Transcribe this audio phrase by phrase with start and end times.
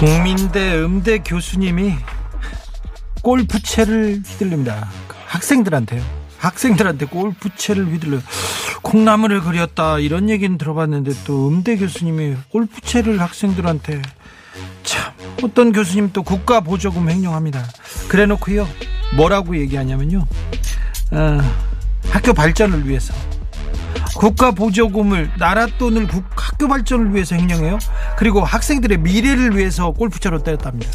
[0.00, 1.92] 국민대 음대 교수님이
[3.20, 4.88] 골프채를 휘둘립니다.
[5.26, 6.02] 학생들한테요.
[6.38, 8.20] 학생들한테 골프채를 휘둘러
[8.80, 14.00] 콩나물을 그렸다 이런 얘기는 들어봤는데 또 음대 교수님이 골프채를 학생들한테
[14.84, 17.62] 참 어떤 교수님 또 국가 보조금 횡령합니다.
[18.08, 18.66] 그래놓고요
[19.16, 20.26] 뭐라고 얘기하냐면요
[21.10, 21.40] 어,
[22.08, 23.12] 학교 발전을 위해서
[24.16, 27.78] 국가 보조금을 나라 돈을 국, 학교 발전을 위해서 횡령해요.
[28.16, 30.90] 그리고 학생들의 미래를 위해서 골프채로 때렸답니다.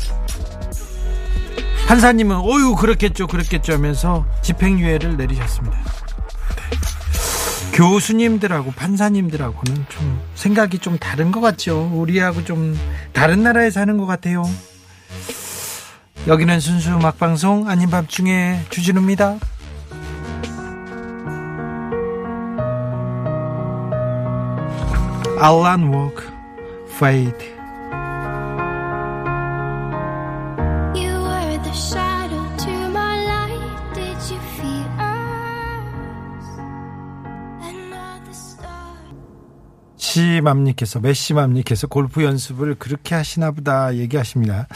[1.88, 5.78] 판사님은 어유 그렇겠죠 그렇겠죠 하면서 집행유예를 내리셨습니다.
[5.78, 7.74] 네.
[7.74, 11.92] 교수님들하고 판사님들하고는 좀 생각이 좀 다른 것 같죠.
[11.94, 12.78] 우리하고 좀
[13.14, 14.44] 다른 나라에 사는 것 같아요.
[16.28, 19.38] 여기는 순수 음악 방송 아닌 밤중에 주진우입니다.
[25.38, 26.24] Alan Walker
[26.96, 27.56] Faded
[30.96, 33.94] You were the shadow to my light.
[33.94, 36.48] Did you feel us?
[37.62, 38.96] Another start.
[39.98, 44.68] 시맘님께서 메시맘님께서 골프 연습을 그렇게 하시나 보다 얘기하십니다.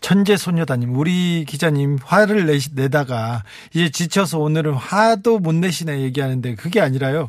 [0.00, 3.42] 천재 소녀다님 우리 기자님 화를 내, 내다가
[3.74, 7.28] 이제 지쳐서 오늘은 화도 못 내시네 얘기하는데 그게 아니라요.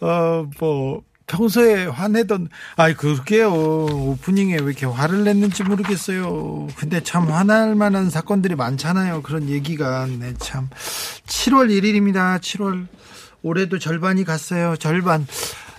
[0.00, 6.66] 어 뭐 평소에 화내던 아이 그러게요 오프닝에 왜 이렇게 화를 냈는지 모르겠어요.
[6.76, 9.22] 근데 참 화날 만한 사건들이 많잖아요.
[9.22, 10.68] 그런 얘기가 네 참
[11.26, 12.40] 7월 1일입니다.
[12.40, 12.86] 7월
[13.42, 14.76] 올해도 절반이 갔어요.
[14.76, 15.26] 절반.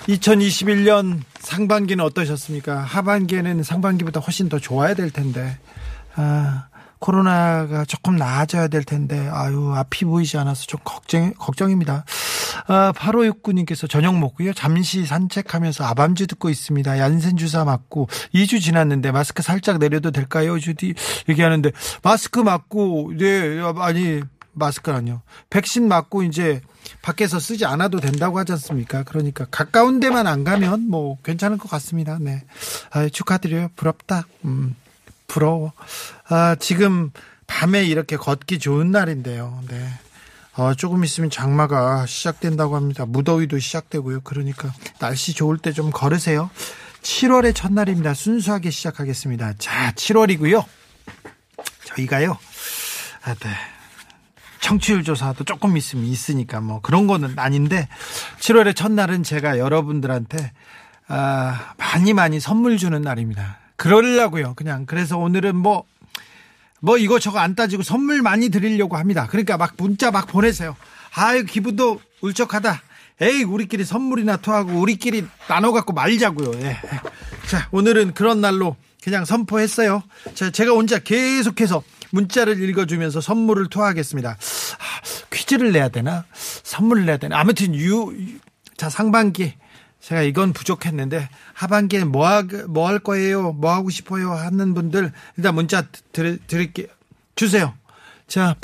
[0.08, 2.80] 2021년 상반기는 어떠셨습니까?
[2.80, 5.58] 하반기에는 상반기보다 훨씬 더 좋아야 될 텐데.
[6.16, 6.66] 아,
[7.02, 12.06] 코로나가 조금 나아져야 될 텐데, 아유, 앞이 보이지 않아서 좀 걱정, 걱정입니다.
[12.68, 14.54] 아, 8569님께서 저녁 먹고요.
[14.54, 17.00] 잠시 산책하면서 아밤주 듣고 있습니다.
[17.00, 20.60] 얀센 주사 맞고 2주 지났는데 마스크 살짝 내려도 될까요?
[20.60, 20.94] 주디
[21.28, 21.72] 얘기하는데
[22.04, 24.22] 마스크 맞고, 네, 아니,
[24.54, 25.22] 마스크라뇨.
[25.50, 26.62] 백신 맞고 이제
[27.02, 29.02] 밖에서 쓰지 않아도 된다고 하지 않습니까?
[29.04, 32.20] 그러니까 가까운 데만 안 가면 뭐 괜찮을 것 같습니다.
[32.22, 32.44] 네.
[32.92, 33.70] 아, 축하드려요.
[33.76, 34.28] 부럽다.
[34.46, 34.76] 음.
[35.36, 35.72] 부러워.
[36.28, 37.12] 아, 지금
[37.48, 39.64] 밤에 이렇게 걷기 좋은 날인데요.
[39.70, 39.88] 네.
[40.58, 43.06] 어, 조금 있으면 장마가 시작된다고 합니다.
[43.06, 44.22] 무더위도 시작되고요.
[44.22, 46.50] 그러니까 날씨 좋을 때 좀 걸으세요.
[47.02, 48.14] 7월의 첫날입니다.
[48.14, 49.54] 순수하게 시작하겠습니다.
[49.58, 50.66] 자, 7월이고요.
[51.86, 52.38] 저희가요.
[53.24, 53.50] 아, 네.
[54.60, 57.88] 청취율 조사도 조금 있으면 있으니까 뭐 그런 거는 아닌데
[58.40, 60.52] 7월의 첫날은 제가 여러분들한테
[61.08, 63.58] 아, 많이 많이 선물 주는 날입니다.
[63.82, 64.54] 그러려고요.
[64.54, 65.86] 그냥 그래서 오늘은 뭐,
[66.82, 69.26] 뭐 이거 저거 안 따지고 선물 많이 드리려고 합니다.
[69.28, 70.76] 그러니까 막 문자 막 보내세요.
[71.16, 72.80] 아유, 기분도 울적하다.
[73.22, 76.52] 에이, 우리끼리 선물이나 토하고 우리끼리 나눠 갖고 말자고요.
[76.62, 76.78] 예.
[77.50, 80.04] 자, 오늘은 그런 날로 그냥 선포했어요.
[80.36, 81.82] 자, 제가 혼자 계속해서
[82.12, 84.30] 문자를 읽어주면서 선물을 토하겠습니다.
[84.30, 86.26] 아, 퀴즈를 내야 되나?
[86.34, 87.40] 선물을 내야 되나?
[87.40, 88.14] 아무튼 유,
[88.78, 89.56] 자, 상반기
[90.02, 93.54] 제가 이건 부족했는데 하반기에 뭐할 뭐할 거예요?
[93.54, 94.32] 뭐 하고 싶어요?
[94.32, 96.88] 하는 분들 일단 문자 드, 드릴게요.
[97.36, 97.74] 주세요.
[98.28, 98.56] 자,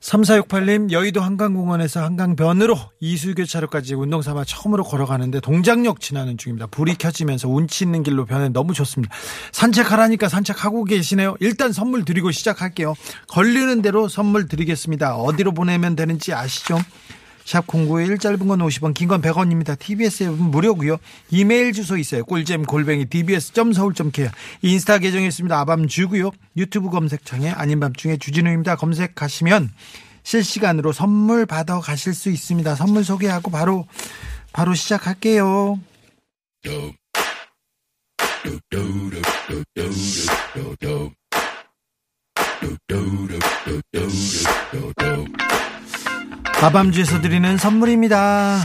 [0.00, 6.66] 3468님 여의도 한강공원에서 한강변으로 이수교차로까지 운동삼아 처음으로 걸어가는데 동작역 지나는 중입니다.
[6.66, 9.14] 불이 켜지면서 운치 있는 길로 변해 너무 좋습니다.
[9.52, 11.36] 산책하라니까 산책하고 계시네요.
[11.40, 12.94] 일단 선물 드리고 시작할게요.
[13.28, 15.16] 걸리는 대로 선물 드리겠습니다.
[15.16, 16.78] 어디로 보내면 되는지 아시죠?
[17.48, 19.78] 샵0951 짧은 건 50원 긴 건 100원입니다.
[19.78, 20.98] TBS 앱은 무료고요.
[21.30, 22.24] 이메일 주소 있어요.
[22.24, 24.30] 꿀잼 골뱅이 dbs.서울.kr
[24.62, 25.58] 인스타 계정 있습니다.
[25.58, 26.30] 아밤주고요.
[26.56, 28.76] 유튜브 검색창에 아닌 밤중에 주진우입니다.
[28.76, 29.70] 검색하시면
[30.22, 32.74] 실시간으로 선물 받아 가실 수 있습니다.
[32.74, 33.86] 선물 소개하고 바로
[34.52, 35.78] 바로 시작할게요.
[46.60, 48.58] 아밤주에서 드리는 선물입니다.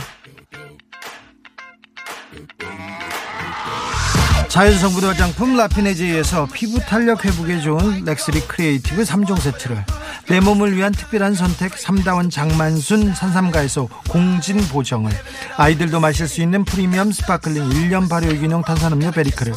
[4.48, 9.84] 자연성분 화장품 라피네즈에서 피부 탄력 회복에 좋은 렉스리 크리에이티브 3종 세트를
[10.30, 15.12] 내 몸을 위한 특별한 선택 3다원 장만순 산삼가에서 공진 보정을
[15.58, 19.54] 아이들도 마실 수 있는 프리미엄 sparkling 1년 발효 유기농 탄산음료 베리크를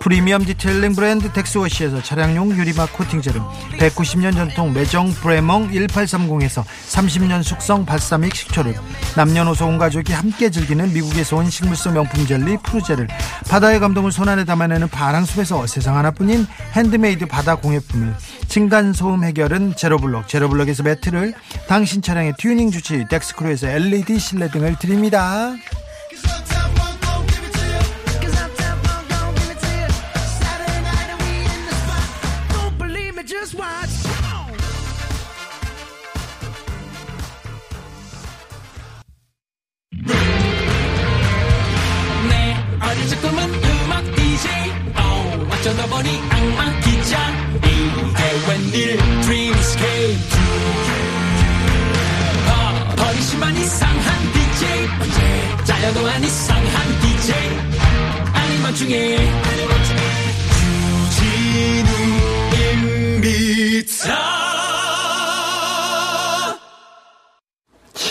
[0.00, 3.42] 프리미엄 detailing 브랜드 덱스워시에서 차량용 유리막 코팅 제름
[3.78, 8.74] 190년 전통 매정 브레멍 1830에서 30년 숙성 발사믹 식초를
[9.16, 13.08] 남녀노소 온 가족이 함께 즐기는 미국에서 온 식물성 명품 젤리 푸르제를
[13.48, 18.14] 바다의 감동을 손안에 담아내는 파랑숲에서 세상 하나뿐인 핸드메이드 바다 공예품을
[18.48, 21.34] 층간소음 해결은 제로블럭 제로블럭에서 매트를
[21.68, 25.52] 당신 차량의 튜닝 주치 덱스크루에서 LED 실내 등을 드립니다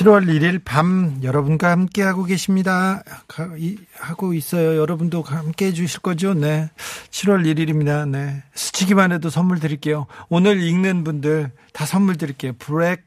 [0.05, 3.01] 7월 1일 밤 여러분과 함께 하고 계십니다.
[3.99, 4.77] 하고 있어요.
[4.77, 6.35] 여러분도 함께 해 주실 거죠?
[6.35, 6.69] 네.
[7.09, 8.07] 7월 1일입니다.
[8.07, 8.43] 네.
[8.53, 10.05] 스치기만 해도 선물 드릴게요.
[10.29, 12.53] 오늘 읽는 분들 다 선물 드릴게요.
[12.59, 13.03] 브렉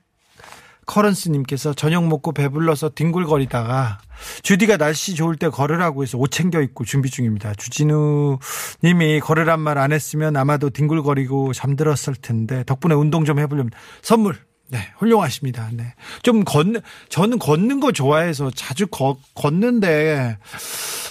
[0.86, 3.98] 커런스님께서 저녁 먹고 배불러서 뒹굴거리다가
[4.42, 7.54] 주디가 날씨 좋을 때 걸으라고 해서 옷 챙겨 입고 준비 중입니다.
[7.54, 8.38] 주진우
[8.82, 13.70] 님이 걸으란 말 안 했으면 아마도 뒹굴거리고 잠들었을 텐데 덕분에 운동 좀 해보려면
[14.02, 15.70] 선물 네, 훌륭하십니다.
[15.72, 15.94] 네.
[16.22, 20.36] 좀 걷는, 저는 걷는 거 좋아해서 자주 걷, 걷는데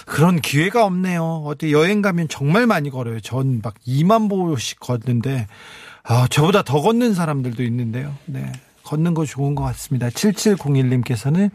[0.06, 1.42] 그런 기회가 없네요.
[1.44, 3.20] 어디 여행 가면 정말 많이 걸어요.
[3.20, 5.46] 전 막 2만 보씩 걷는데,
[6.04, 8.14] 아, 저보다 더 걷는 사람들도 있는데요.
[8.26, 8.52] 네.
[8.84, 10.08] 걷는 거 좋은 것 같습니다.
[10.08, 11.50] 7701님께서는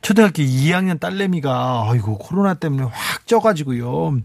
[0.00, 4.20] 초등학교 2학년 딸내미가, 아이고, 코로나 때문에 확 쪄가지고요.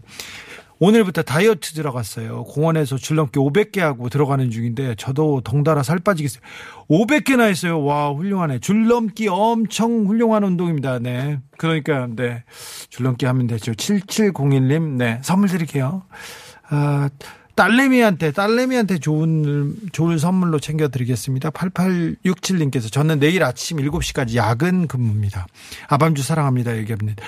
[0.84, 2.44] 오늘부터 다이어트 들어갔어요.
[2.44, 6.42] 공원에서 줄넘기 500개 하고 들어가는 중인데 저도 덩달아 살 빠지겠어요.
[6.90, 7.82] 500개나 했어요.
[7.82, 8.58] 와, 훌륭하네.
[8.58, 10.98] 줄넘기 엄청 훌륭한 운동입니다.
[10.98, 11.40] 네.
[11.56, 12.44] 그러니까 네.
[12.90, 13.72] 줄넘기 하면 되죠.
[13.72, 14.96] 7701님.
[14.96, 15.20] 네.
[15.22, 16.02] 선물 드릴게요.
[16.68, 17.08] 아,
[17.54, 21.48] 딸내미한테 딸내미한테 좋은 좋은 선물로 챙겨 드리겠습니다.
[21.50, 25.46] 8867님께서 저는 내일 아침 7시까지 야근 근무입니다.
[25.88, 26.76] 아밤주 사랑합니다.
[26.76, 27.24] 얘기합니다.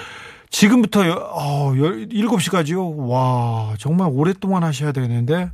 [0.50, 3.08] 지금부터 여- 어, 7시까지요?
[3.08, 5.50] 와, 정말 오랫동안 하셔야 되는데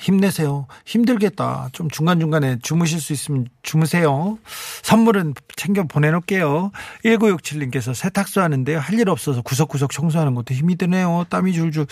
[0.00, 0.66] 힘내세요.
[0.86, 1.68] 힘들겠다.
[1.72, 4.38] 좀 중간중간에 주무실 수 있으면 주무세요.
[4.82, 6.70] 선물은 챙겨 보내놓을게요.
[7.04, 8.78] 1967님께서 세탁소 하는데요.
[8.78, 11.26] 할 일 없어서 구석구석 청소하는 것도 힘이 드네요.
[11.28, 11.86] 땀이 줄줄.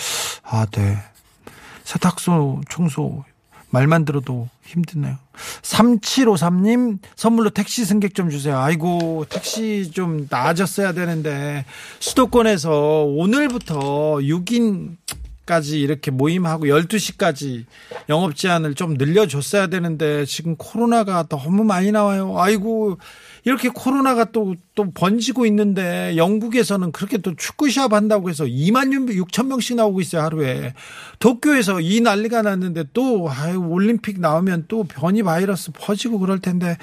[0.44, 0.96] 아, 네.
[1.84, 3.24] 세탁소 청소
[3.74, 5.18] 말만 들어도 힘드네요.
[5.62, 8.56] 3753님 선물로 택시 승객 좀 주세요.
[8.58, 11.64] 아이고 택시 좀 나아졌어야 되는데
[11.98, 14.96] 수도권에서 오늘부터 6인
[15.44, 17.64] 까지 이렇게 모임하고 12시까지
[18.08, 22.34] 영업 제한을 좀 늘려줬어야 되는데 지금 코로나가 너무 많이 나와요.
[22.38, 22.96] 아이고
[23.44, 28.88] 이렇게 코로나가 또, 또 번지고 있는데 영국에서는 그렇게 또 축구 시합 한다고 해서 2만
[29.28, 30.72] 6천 명씩 나오고 있어요, 하루에.
[31.18, 36.78] 도쿄에서 이 난리가 났는데 또, 아유, 올림픽 나오면 또 변이 바이러스 퍼지고 그럴 텐데,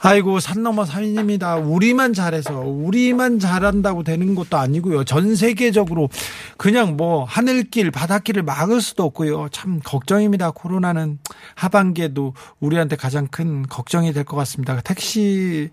[0.00, 1.56] 아이고, 산 넘어 산입니다.
[1.56, 5.04] 우리만 잘해서, 우리만 잘한다고 되는 것도 아니고요.
[5.04, 6.10] 전 세계적으로
[6.58, 9.48] 그냥 뭐 하늘길, 바닷길을 막을 수도 없고요.
[9.50, 10.50] 참 걱정입니다.
[10.50, 11.18] 코로나는
[11.54, 14.80] 하반기에도 우리한테 가장 큰 걱정이 될 것 같습니다.
[14.82, 15.70] 택시,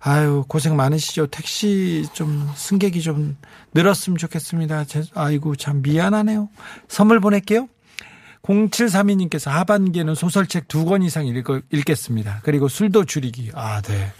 [0.00, 1.26] 아유, 고생 많으시죠.
[1.28, 3.36] 택시 좀 승객이 좀
[3.74, 4.84] 늘었으면 좋겠습니다.
[4.84, 6.48] 제- 아이고, 참 미안하네요.
[6.88, 7.68] 선물 보낼게요.
[8.42, 12.40] 0732님께서 하반기에는 소설책 두 권 이상 읽, 읽겠습니다.
[12.44, 13.50] 그리고 술도 줄이기.
[13.54, 14.12] 아, 네.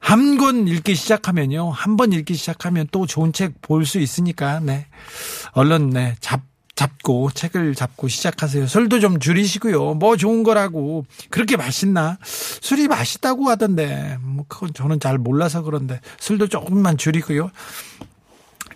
[0.00, 1.70] 한 권 읽기 시작하면요.
[1.70, 4.86] 한 번 읽기 시작하면 또 좋은 책 볼 수 있으니까, 네.
[5.52, 6.16] 얼른, 네.
[6.20, 6.40] 잡,
[6.74, 8.66] 잡고, 책을 잡고 시작하세요.
[8.66, 9.94] 술도 좀 줄이시고요.
[9.94, 11.04] 뭐 좋은 거라고.
[11.30, 12.18] 그렇게 맛있나?
[12.22, 14.18] 술이 맛있다고 하던데.
[14.22, 16.00] 뭐, 그건 저는 잘 몰라서 그런데.
[16.18, 17.50] 술도 조금만 줄이고요.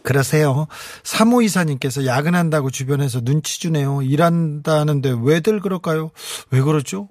[0.02, 0.68] 그러세요.
[1.02, 4.02] 사모 이사님께서 야근한다고 주변에서 눈치 주네요.
[4.02, 6.12] 일한다는데 왜들 그럴까요?
[6.50, 7.08] 왜 그러죠?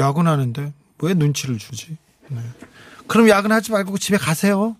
[0.00, 1.96] 야근하는데 왜 눈치를 주지?
[2.28, 2.40] 네.
[3.06, 4.76] 그럼 야근하지 말고 집에 가세요.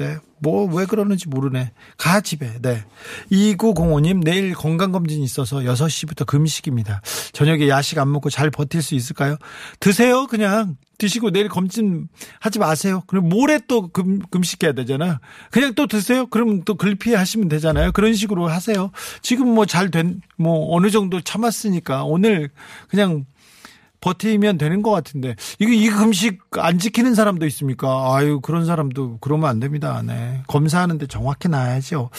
[0.00, 0.16] 네.
[0.38, 1.72] 뭐 왜 그러는지 모르네.
[1.98, 2.50] 가 집에.
[2.62, 2.82] 네.
[3.30, 7.02] 2905님 내일 건강검진 있어서 6시부터 금식입니다.
[7.32, 9.36] 저녁에 야식 안 먹고 잘 버틸 수 있을까요?
[9.78, 10.76] 드세요 그냥.
[10.96, 12.08] 드시고 내일 검진
[12.40, 13.02] 하지 마세요.
[13.06, 15.20] 그럼 모레 또 금, 금식해야 되잖아.
[15.50, 16.26] 그냥 또 드세요.
[16.26, 17.92] 그럼 또 글피 하시면 되잖아요.
[17.92, 18.90] 그런 식으로 하세요.
[19.22, 22.50] 지금 뭐 잘 된, 뭐 어느 정도 참았으니까 오늘
[22.88, 23.24] 그냥
[24.00, 28.14] 버티면 되는 것 같은데 이거 이 금식 안 지키는 사람도 있습니까?
[28.14, 30.02] 아유 그런 사람도 그러면 안 됩니다.
[30.04, 32.10] 네 검사하는데 정확히 나야죠.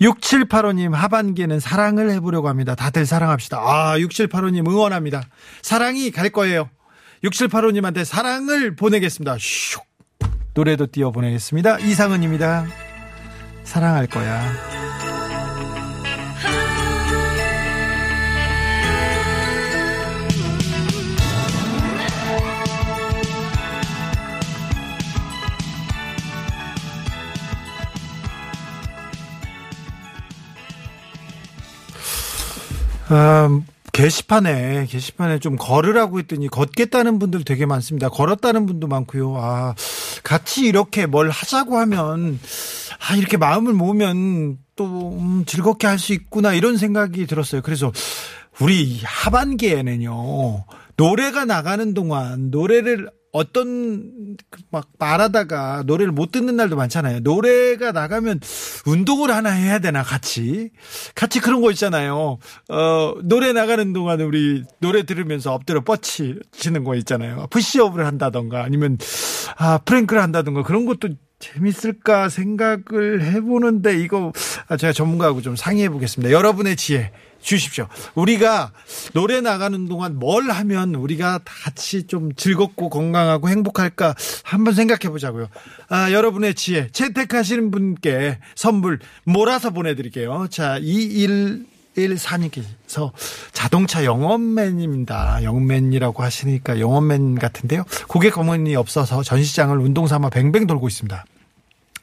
[0.00, 2.74] 6785님 하반기에는 사랑을 해보려고 합니다.
[2.74, 3.58] 다들 사랑합시다.
[3.58, 5.22] 아 6785님 응원합니다.
[5.62, 6.68] 사랑이 갈 거예요.
[7.24, 9.36] 6785님한테 사랑을 보내겠습니다.
[9.36, 9.82] 슉
[10.54, 11.78] 노래도 띄워 보내겠습니다.
[11.78, 12.66] 이상은입니다.
[13.64, 14.81] 사랑할 거야.
[33.12, 33.60] 아,
[33.92, 38.08] 게시판에 게시판에 좀 걸으라고 했더니 걷겠다는 분들 되게 많습니다.
[38.08, 39.36] 걸었다는 분도 많고요.
[39.36, 39.74] 아,
[40.24, 42.40] 같이 이렇게 뭘 하자고 하면
[43.08, 47.60] 아, 이렇게 마음을 모으면 또 음, 즐겁게 할 수 있구나 이런 생각이 들었어요.
[47.60, 47.92] 그래서
[48.60, 50.64] 우리 하반기에는요.
[50.96, 54.36] 노래가 나가는 동안 노래를 어떤
[54.70, 57.20] 막 말하다가 노래를 못 듣는 날도 많잖아요.
[57.20, 58.40] 노래가 나가면
[58.86, 60.70] 운동을 하나 해야 되나 같이
[61.14, 62.38] 같이 그런 거 있잖아요.
[62.68, 67.46] 어 노래 나가는 동안 우리 노래 들으면서 엎드려 뻗치는 거 있잖아요.
[67.50, 68.98] 푸시업을 한다던가 아니면
[69.56, 71.08] 아 프랭크를 한다던가 그런 것도
[71.42, 74.32] 재밌을까 생각을 해보는데 이거
[74.68, 76.32] 아, 제가 전문가하고 좀 상의해 보겠습니다.
[76.32, 77.88] 여러분의 지혜 주십시오.
[78.14, 78.70] 우리가
[79.14, 85.48] 노래 나가는 동안 뭘 하면 우리가 같이 좀 즐겁고 건강하고 행복할까 한번 생각해 보자고요.
[85.88, 90.46] 아, 여러분의 지혜 채택하시는 분께 선물 몰아서 보내드릴게요.
[90.50, 93.12] 자, 21 1사님께서
[93.52, 95.42] 자동차 영업맨입니다.
[95.42, 97.84] 영업맨이라고 하시니까 영업맨 같은데요.
[98.08, 101.24] 고객 어머니 없어서 전시장을 운동 삼아 뱅뱅 돌고 있습니다.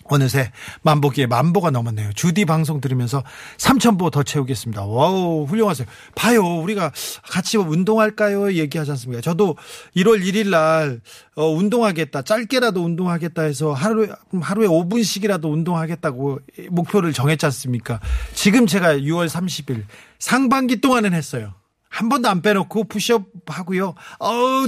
[0.10, 0.52] 어느새
[0.82, 2.12] 만보기에 만보가 넘었네요.
[2.14, 3.24] 주디 방송 들으면서
[3.58, 4.86] 3,000보 더 채우겠습니다.
[4.86, 5.88] 와우, 훌륭하세요.
[6.16, 6.44] 봐요.
[6.62, 6.92] 우리가
[7.24, 8.54] 같이 운동할까요?
[8.54, 9.22] 얘기하지 않습니까?
[9.22, 9.56] 저도
[9.96, 11.02] 1월 1일 날,
[11.36, 12.24] 어, 운동하겠다.
[12.24, 14.10] 짧게라도 운동하겠다 해서 하루에,
[14.42, 16.40] 하루에 5분씩이라도 운동하겠다고
[16.70, 18.00] 목표를 정했지 않습니까?
[18.34, 19.84] 지금 제가 6월 30일
[20.18, 21.54] 상반기 동안은 했어요.
[21.90, 23.96] 한 번도 안 빼놓고 푸시업 하고요.
[24.20, 24.68] 어우,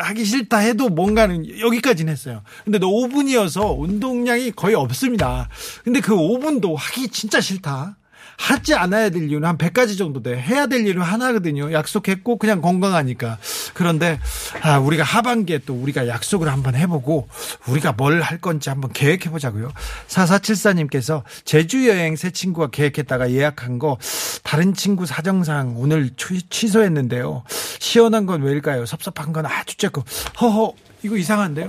[0.00, 2.42] 하기 싫다 해도 뭔가는 여기까지는 했어요.
[2.64, 5.48] 근데 5분이어서 운동량이 거의 없습니다.
[5.82, 7.96] 근데 그 5분도 하기 진짜 싫다.
[8.40, 10.34] 하지 않아야 될 이유는 한 100가지 정도 돼.
[10.40, 11.72] 해야 될 일은 하나거든요.
[11.72, 13.36] 약속했고 그냥 건강하니까.
[13.74, 14.18] 그런데
[14.62, 17.28] 아, 우리가 하반기에 또 우리가 약속을 한번 해보고
[17.66, 19.72] 우리가 뭘 할 건지 한번 계획해 보자고요.
[20.08, 23.98] 4474님께서 제주 여행 새 친구가 계획했다가 예약한 거
[24.42, 27.44] 다른 친구 사정상 오늘 취, 취소했는데요.
[27.78, 28.86] 시원한 건 왜일까요?
[28.86, 30.02] 섭섭한 건 아주 조금
[30.40, 31.68] 허허 이거 이상한데요.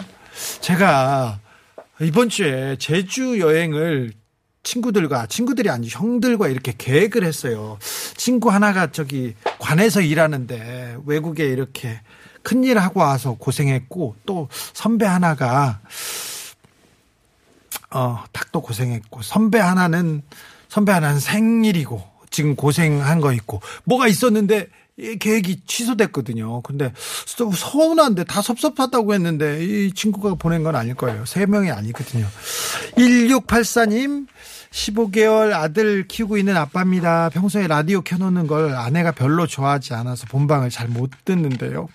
[0.62, 1.40] 제가
[2.02, 4.14] 이번 주에 제주 여행을
[4.64, 7.78] 친구들과 친구들이 아니 형들과 이렇게 계획을 했어요.
[8.16, 12.00] 친구 하나가 저기 관에서 일하는데 외국에 이렇게
[12.44, 15.80] 큰일 하고 와서 고생했고 또 선배 하나가
[17.92, 20.22] 어 닭도 고생했고 선배 하나는
[20.70, 26.62] 선배 하나는 생일이고 지금 고생한 거 있고 뭐가 있었는데 이 계획이 취소됐거든요.
[26.62, 26.94] 근데
[27.26, 31.26] 서- 서운한데 다 섭섭하다고 했는데 이 친구가 보낸 건 아닐 거예요.
[31.26, 32.28] 세 명이 아니거든요.
[32.98, 34.28] 1684님
[34.72, 37.30] 15개월 아들 키우고 있는 아빠입니다.
[37.30, 41.88] 평소에 라디오 켜놓는 걸 아내가 별로 좋아하지 않아서 본방을 잘 못 듣는데요.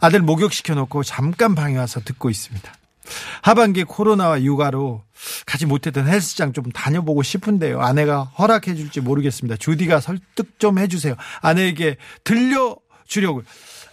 [0.00, 2.72] 아들 목욕시켜 놓고 잠깐 방에 와서 듣고 있습니다.
[3.42, 5.02] 하반기 코로나와 육아로
[5.46, 7.80] 가지 못했던 헬스장 좀 다녀보고 싶은데요.
[7.80, 9.56] 아내가 허락해 줄지 모르겠습니다.
[9.56, 11.16] 주디가 설득 좀 해주세요.
[11.40, 13.42] 아내에게 들려주려고.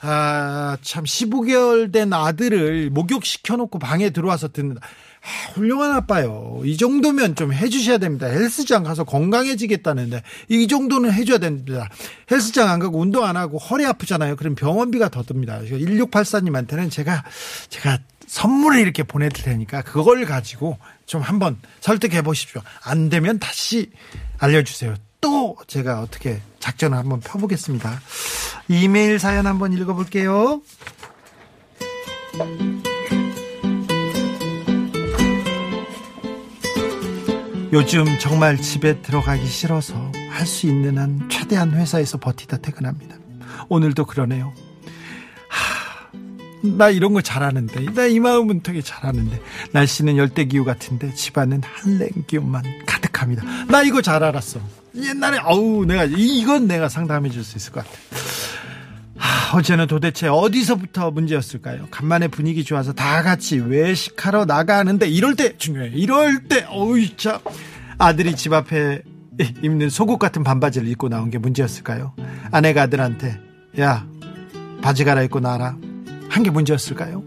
[0.01, 4.81] 아, 참, 15개월 된 아들을 목욕시켜놓고 방에 들어와서 듣는다.
[5.27, 6.61] 아, 훌륭한 아빠요.
[6.63, 8.27] 이 정도면 좀 해주셔야 됩니다.
[8.27, 11.89] 헬스장 가서 건강해지겠다는데 이 정도는 해줘야 됩니다.
[12.31, 14.37] 헬스장 안 가고 운동 안 하고 허리 아프잖아요.
[14.37, 15.59] 그럼 병원비가 더 듭니다.
[15.63, 17.23] 1684님한테는 제가
[17.69, 22.61] 제가 선물을 이렇게 보내드릴 테니까 그걸 가지고 좀 한번 설득해 보십시오.
[22.83, 23.91] 안 되면 다시
[24.37, 24.95] 알려주세요.
[25.19, 28.01] 또 제가 어떻게 작전을 한번 펴보겠습니다.
[28.69, 30.61] 이메일 사연 한번 읽어볼게요.
[37.73, 43.15] 요즘 정말 집에 들어가기 싫어서 할 수 있는 한 최대한 회사에서 버티다 퇴근합니다.
[43.69, 44.53] 오늘도 그러네요.
[45.49, 46.09] 하,
[46.77, 52.63] 나 이런 거 잘하는데, 나 이 마음은 되게 잘하는데, 날씨는 열대기후 같은데, 집안은 한랭 기운만
[52.85, 53.43] 가득합니다.
[53.67, 54.59] 나 이거 잘 알았어.
[54.95, 57.97] 옛날에, 어우, 내가, 이- 이건 내가 상담해 줄 수 있을 것 같아.
[59.17, 61.87] 하, 어제는 도대체 어디서부터 문제였을까요?
[61.91, 65.91] 간만에 분위기 좋아서 다 같이 외식하러 나가는데 이럴 때 중요해요.
[65.95, 67.39] 이럴 때 어이 참
[67.97, 69.01] 아들이 집 앞에
[69.63, 72.13] 입는 속옷 같은 반바지를 입고 나온 게 문제였을까요?
[72.51, 73.39] 아내가 아들한테
[73.79, 74.05] 야
[74.81, 75.75] 바지 갈아입고 나라
[76.29, 77.23] 한 게 문제였을까요?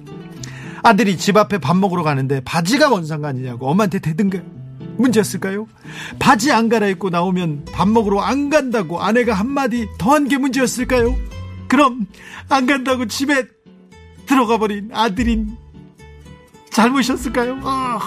[0.82, 4.42] 아들이 집 앞에 밥 먹으러 가는데 바지가 뭔 상관이냐고 엄마한테 대든 게
[4.96, 5.66] 문제였을까요?
[6.18, 11.16] 바지 안 갈아입고 나오면 밥 먹으러 안 간다고 아내가 한마디 더 한 게 문제였을까요?
[11.70, 12.06] 그럼
[12.48, 13.44] 안 간다고 집에
[14.26, 15.56] 들어가 버린 아들인
[16.70, 17.58] 잘못이었을까요?
[17.64, 17.98] 아,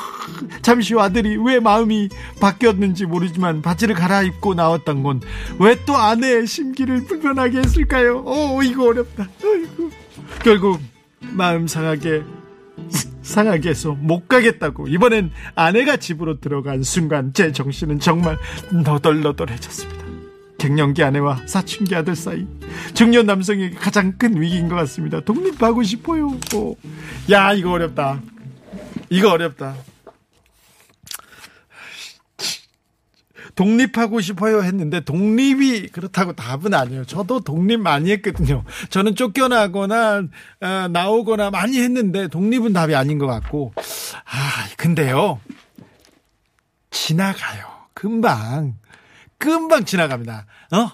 [0.62, 2.08] 잠시 후 아들이 왜 마음이
[2.40, 5.20] 바뀌었는지 모르지만 바지를 갈아입고 나왔던 건
[5.60, 8.24] 왜 또 아내의 심기를 불편하게 했을까요?
[8.26, 9.28] 어, 이거 어렵다.
[9.44, 9.90] 어이구.
[10.44, 10.80] 결국
[11.22, 12.24] 마음 상하게
[13.22, 18.38] 상하게 해서 못 가겠다고 이번엔 아내가 집으로 들어간 순간 제 정신은 정말
[18.72, 20.03] 너덜너덜해졌습니다.
[20.64, 22.48] 갱년기 아내와 사춘기 아들 사이
[22.94, 25.20] 중년 남성에게 가장 큰 위기인 것 같습니다.
[25.20, 26.30] 독립하고 싶어요.
[26.56, 26.76] 어.
[27.30, 28.22] 야 이거 어렵다.
[29.10, 29.76] 이거 어렵다.
[33.56, 37.04] 독립하고 싶어요 했는데 독립이 그렇다고 답은 아니에요.
[37.04, 38.64] 저도 독립 많이 했거든요.
[38.90, 40.24] 저는 쫓겨나거나
[40.62, 45.42] 어, 나오거나 많이 했는데 독립은 답이 아닌 것 같고 아 근데요
[46.90, 47.66] 지나가요.
[47.94, 48.76] 금방
[49.44, 50.46] 금방 지나갑니다.
[50.72, 50.92] 어?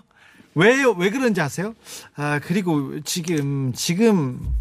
[0.55, 0.93] 왜요?
[0.93, 1.75] 왜 그런지 아세요?
[2.15, 4.55] 아 그리고 지금 지금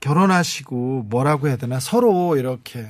[0.00, 2.86] 결혼하시고 뭐라고 해야 되나 서로 이렇게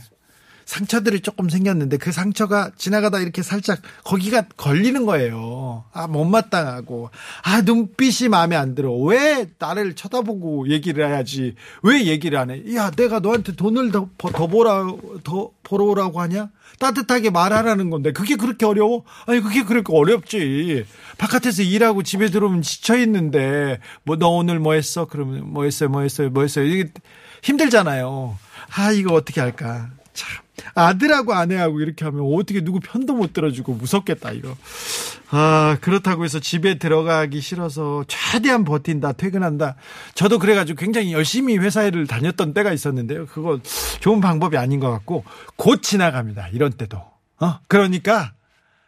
[0.72, 5.84] 상처들이 조금 생겼는데 그 상처가 지나가다 이렇게 살짝 거기가 걸리는 거예요.
[5.92, 7.10] 아, 못마땅하고.
[7.42, 8.94] 아, 눈빛이 마음에 안 들어.
[8.94, 11.56] 왜 나를 쳐다보고 얘기를 해야지.
[11.82, 12.62] 왜 얘기를 안 해?
[12.74, 14.86] 야, 내가 너한테 돈을 더, 더 보라,
[15.24, 16.48] 더 벌어 오라고 하냐?
[16.78, 19.04] 따뜻하게 말하라는 건데 그게 그렇게 어려워?
[19.26, 20.86] 아니, 그게 그렇게 어렵지.
[21.18, 25.04] 바깥에서 일하고 집에 들어오면 지쳐 있는데 뭐 너 오늘 뭐 했어?
[25.04, 25.90] 그러면 뭐 했어요?
[25.90, 26.30] 뭐 했어요?
[26.30, 26.64] 뭐 했어요?
[26.64, 26.90] 이게
[27.42, 28.38] 힘들잖아요.
[28.74, 29.90] 아, 이거 어떻게 할까?
[30.14, 30.41] 참.
[30.74, 34.56] 아들하고 아내하고 이렇게 하면 어떻게 누구 편도 못 들어주고 무섭겠다, 이거.
[35.30, 39.76] 아, 그렇다고 해서 집에 들어가기 싫어서 최대한 버틴다, 퇴근한다.
[40.14, 43.26] 저도 그래가지고 굉장히 열심히 회사를 다녔던 때가 있었는데요.
[43.26, 43.58] 그거
[44.00, 45.24] 좋은 방법이 아닌 것 같고,
[45.56, 46.48] 곧 지나갑니다.
[46.48, 46.98] 이런 때도.
[47.40, 47.58] 어?
[47.68, 48.32] 그러니까,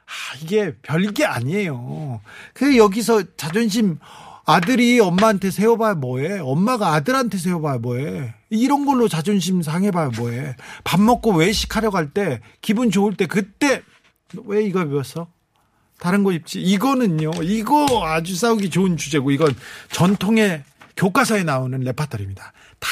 [0.06, 2.20] 아, 이게 별게 아니에요.
[2.52, 3.98] 그 여기서 자존심,
[4.46, 6.38] 아들이 엄마한테 세워봐야 뭐해?
[6.40, 8.34] 엄마가 아들한테 세워봐야 뭐해?
[8.54, 10.56] 이런 걸로 자존심 상해봐야 뭐해?
[10.84, 13.82] 밥 먹고 외식하러 갈 때 기분 좋을 때 그때
[14.44, 15.28] 왜 이거 입었어?
[15.98, 16.60] 다른 거 입지.
[16.60, 17.30] 이거는요.
[17.42, 19.54] 이거 아주 싸우기 좋은 주제고 이건
[19.90, 20.64] 전통의
[20.96, 22.52] 교과서에 나오는 레파토리입니다.
[22.78, 22.88] 다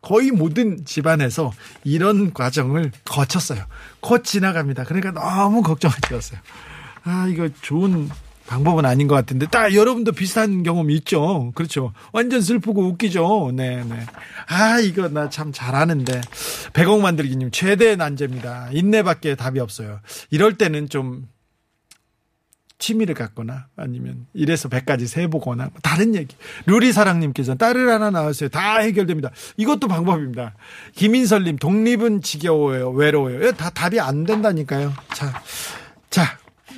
[0.00, 1.52] 거의 모든 집안에서
[1.84, 3.64] 이런 과정을 거쳤어요.
[4.00, 4.84] 곧 지나갑니다.
[4.84, 6.38] 그러니까 너무 걱정이 되었어요.
[7.04, 8.08] 아, 이거 좋은
[8.46, 11.52] 방법은 아닌 것 같은데 딱 여러분도 비슷한 경험 있죠.
[11.54, 11.92] 그렇죠.
[12.12, 13.52] 완전 슬프고 웃기죠.
[13.54, 14.06] 네 네.
[14.48, 16.20] 아 이거 나 참 잘하는데.
[16.72, 18.68] 100억 만들기 님 최대 난제입니다.
[18.72, 20.00] 인내밖에 답이 없어요.
[20.30, 21.26] 이럴 때는 좀
[22.78, 26.36] 취미를 갖거나 아니면 1에서 100까지 세 보거나 뭐 다른 얘기.
[26.66, 28.50] 루리 사랑님께서 딸을 하나 낳았어요.
[28.50, 29.30] 다 해결됩니다.
[29.56, 30.54] 이것도 방법입니다.
[30.94, 32.90] 김인설님 독립은 지겨워요.
[32.90, 33.52] 외로워요.
[33.52, 34.92] 다 답이 안 된다니까요.
[35.14, 35.42] 자 자,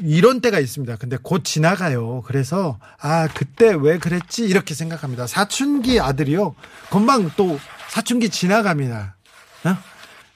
[0.02, 0.96] 이런 때가 있습니다.
[0.96, 2.22] 근데 곧 지나가요.
[2.26, 5.26] 그래서 아 그때 왜 그랬지 이렇게 생각합니다.
[5.26, 6.54] 사춘기 아들이요.
[6.90, 7.58] 금방 또
[7.88, 9.16] 사춘기 지나갑니다.
[9.64, 9.76] 어?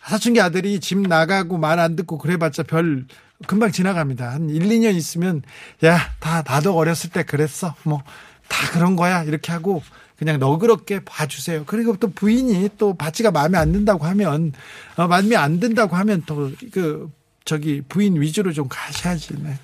[0.05, 3.07] 사춘기 아들이 집 나가고 말 안 듣고 그래봤자 별
[3.47, 4.31] 금방 지나갑니다.
[4.31, 5.43] 한 1, 2년 있으면
[5.85, 7.75] 야 다 나도 어렸을 때 그랬어.
[7.85, 8.03] 뭐
[8.49, 9.83] 다 그런 거야 이렇게 하고
[10.19, 11.65] 그냥 너그럽게 봐주세요.
[11.67, 14.53] 그리고 또 부인이 또 바지가 마음에 안 든다고 하면
[14.97, 17.11] 어, 마음에 안 든다고 하면 또그
[17.45, 19.35] 저기 부인 위주로 좀 가셔야지.
[19.43, 19.59] 네.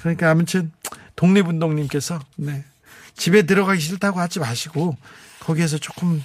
[0.00, 0.72] 그러니까 아무튼
[1.16, 2.64] 독립운동님께서 네.
[3.16, 4.96] 집에 들어가기 싫다고 하지 마시고
[5.40, 6.22] 거기에서 조금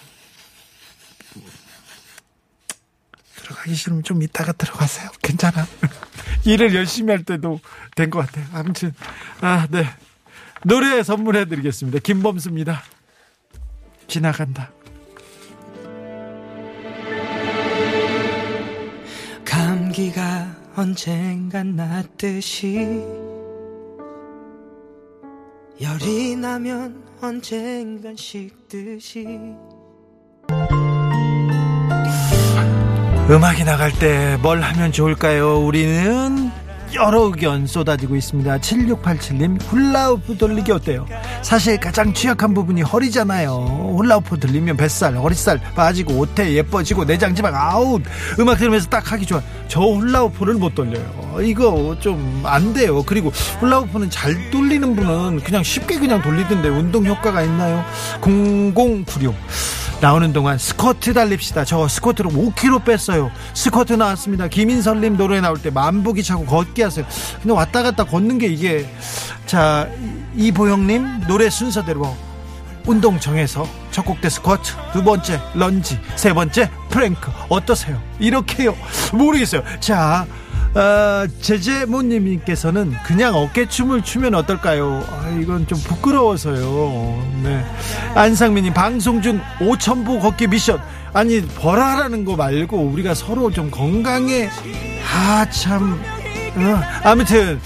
[3.35, 5.09] 들어가기 싫으면 좀 이따가 들어가세요.
[5.21, 5.67] 괜찮아.
[6.45, 7.59] 일을 열심히 할 때도
[7.95, 8.45] 된 것 같아요.
[8.53, 8.93] 아무튼
[9.41, 9.85] 아 네.
[10.63, 11.99] 노래 선물해 드리겠습니다.
[11.99, 12.81] 김범수입니다.
[14.07, 14.71] 지나간다.
[19.45, 23.01] 감기가 언젠간 낫듯이
[25.81, 29.25] 열이 나면 언젠간 식듯이
[33.29, 35.59] 음악이 나갈 때 뭘 하면 좋을까요?
[35.65, 36.44] 우리는
[36.95, 38.57] 여러 의견 쏟아지고 있습니다.
[38.57, 41.05] 7687님, 훌라후프 돌리기 어때요?
[41.41, 43.95] 사실 가장 취약한 부분이 허리잖아요.
[43.97, 47.99] 훌라후프 들리면 뱃살, 허리살 빠지고 옷에 예뻐지고 내장 지방 아우
[48.39, 49.41] 음악 들으면서 딱 하기 좋아.
[49.67, 51.05] 저 훌라후프를 못 돌려요.
[51.41, 53.03] 이거 좀 안 돼요.
[53.03, 53.29] 그리고
[53.59, 57.83] 훌라후프는 잘 돌리는 분은 그냥 쉽게 그냥 돌리던데 운동 효과가 있나요?
[58.21, 59.35] 0096
[60.01, 61.65] 나오는 동안 스쿼트 달립시다.
[61.65, 63.31] 저 스쿼트로 5kg 뺐어요.
[63.53, 64.47] 스쿼트 나왔습니다.
[64.47, 67.05] 김인설님 노래 나올 때 만보기 차고 걷기 하세요.
[67.41, 68.87] 근데 왔다 갔다 걷는 게 이게
[69.45, 69.87] 자
[70.35, 72.15] 이보영님 노래 순서대로
[72.85, 77.99] 운동 정해서 첫 곡 때 스쿼트, 두 번째 런지, 세 번째 플랭크 어떠세요?
[78.19, 78.75] 이렇게요?
[79.11, 79.63] 모르겠어요.
[79.79, 80.27] 자,
[80.75, 85.05] 어, 제제모님께서는 그냥 어깨춤을 추면 어떨까요?
[85.09, 87.25] 아, 이건 좀 부끄러워서요.
[87.43, 87.65] 네.
[88.13, 90.81] 안상민님 방송 중 5천보 걷기 미션.
[91.13, 94.49] 아니 벌하라는 거 말고 우리가 서로 좀 건강에
[95.13, 95.97] 아 참
[96.57, 97.59] 어, 아무튼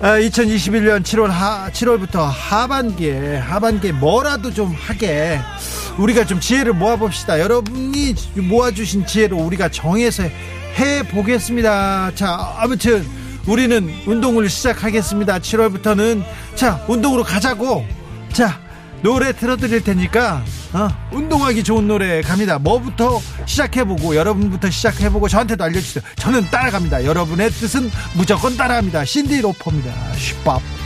[0.00, 5.38] 2021년 7월 하, 7월부터 하반기에 하반기에 뭐라도 좀 하게
[5.98, 7.40] 우리가 좀 지혜를 모아봅시다.
[7.40, 12.12] 여러분이 모아주신 지혜로 우리가 정해서 해 보겠습니다.
[12.14, 13.06] 자, 아무튼
[13.46, 15.38] 우리는 운동을 시작하겠습니다.
[15.38, 16.22] 7월부터는
[16.54, 17.84] 자 운동으로 가자고.
[18.32, 18.60] 자
[19.02, 22.58] 노래 틀어드릴 테니까 어, 운동하기 좋은 노래 갑니다.
[22.58, 26.02] 뭐부터 시작해보고 여러분부터 시작해보고 저한테도 알려주세요.
[26.16, 27.04] 저는 따라갑니다.
[27.04, 29.04] 여러분의 뜻은 무조건 따라합니다.
[29.04, 29.92] 신디 로퍼입니다.
[30.14, 30.81] 슈밥.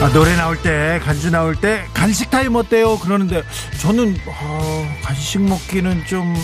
[0.00, 2.98] 아, 노래 나올 때 간주 나올 때 간식 타임 어때요?
[3.00, 3.42] 그러는데
[3.82, 6.34] 저는 어, 간식 먹기는 좀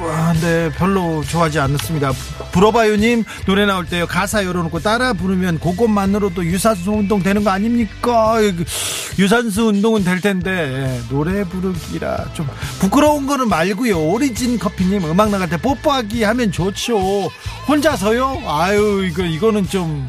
[0.00, 2.10] 아, 네, 별로 좋아하지 않습니다.
[2.52, 8.36] 불어봐요님 노래 나올 때요 가사 열어놓고 따라 부르면 그것만으로도 유산소 운동 되는 거 아닙니까?
[9.18, 12.48] 유산소 운동은 될 텐데 예, 노래 부르기라 좀
[12.80, 13.98] 부끄러운 거는 말고요.
[14.08, 17.30] 오리진 커피님 음악 나갈 때 뽀뽀하기 하면 좋죠.
[17.68, 18.42] 혼자서요?
[18.46, 20.06] 아유 이거 이거는 좀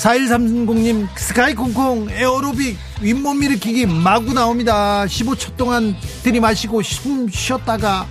[0.00, 5.04] 4130님 스카이 콩콩 에어로빅 윗몸 일으키기 마구 나옵니다.
[5.04, 8.06] 15초 동안 들이마시고 숨 쉬었다가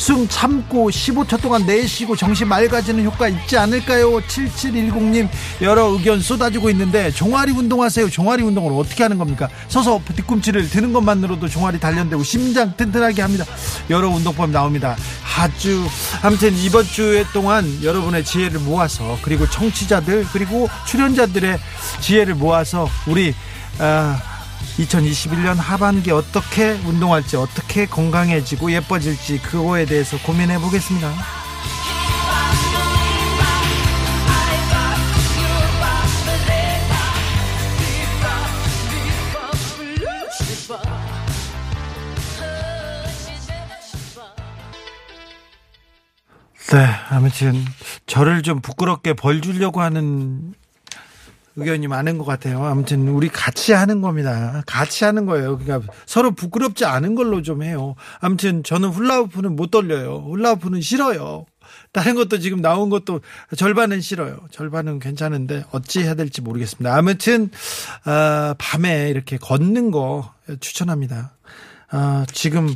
[0.00, 4.12] 숨 참고 15초 동안 내쉬고 정신 맑아지는 효과 있지 않을까요?
[4.22, 5.28] 7710님
[5.60, 8.08] 여러 의견 쏟아지고 있는데 종아리 운동하세요.
[8.08, 9.50] 종아리 운동을 어떻게 하는 겁니까?
[9.68, 13.44] 서서 뒤꿈치를 드는 것만으로도 종아리 단련되고 심장 튼튼하게 합니다.
[13.90, 14.96] 여러 운동법 나옵니다.
[15.36, 15.86] 아주.
[16.22, 21.58] 아무튼 이번 주에 동안 여러분의 지혜를 모아서 그리고 청취자들 그리고 출연자들의
[22.00, 23.34] 지혜를 모아서 우리
[23.78, 24.29] 아,
[24.78, 31.40] 2021년 하반기 어떻게 운동할지 어떻게 건강해지고 예뻐질지 그거에 대해서 고민해 보겠습니다.
[46.72, 47.64] 네, 아무튼
[48.06, 50.54] 저를 좀 부끄럽게 벌 주려고 하는
[51.60, 52.64] 의견이 많은 것 같아요.
[52.64, 54.62] 아무튼 우리 같이 하는 겁니다.
[54.66, 55.58] 같이 하는 거예요.
[55.58, 57.94] 그러니까 서로 부끄럽지 않은 걸로 좀 해요.
[58.20, 60.26] 아무튼 저는 훌라후프는 못 돌려요.
[60.30, 61.46] 훌라후프는 싫어요.
[61.92, 63.20] 다른 것도 지금 나온 것도
[63.56, 64.38] 절반은 싫어요.
[64.50, 66.94] 절반은 괜찮은데 어찌 해야 될지 모르겠습니다.
[66.94, 67.50] 아무튼
[68.06, 71.32] 어, 밤에 이렇게 걷는 거 추천합니다.
[71.92, 72.74] 어, 지금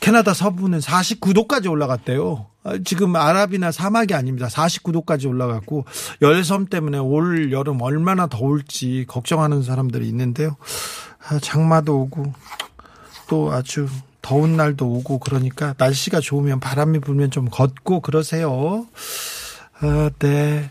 [0.00, 2.46] 캐나다 서부는 49도까지 올라갔대요.
[2.64, 4.48] 아, 지금 아랍이나 사막이 아닙니다.
[4.48, 5.84] 49도까지 올라갔고
[6.22, 10.56] 열섬 때문에 올 여름 얼마나 더울지 걱정하는 사람들이 있는데요.
[11.28, 12.32] 아, 장마도 오고
[13.28, 13.86] 또 아주
[14.22, 18.86] 더운 날도 오고 그러니까 날씨가 좋으면 바람이 불면 좀 걷고 그러세요.
[19.80, 20.70] 아, 네.